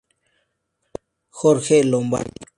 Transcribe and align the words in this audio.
Jorge 1.29 1.83
Lombardi. 1.83 2.47